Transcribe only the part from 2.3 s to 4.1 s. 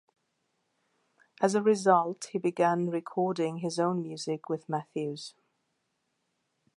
he began recording his own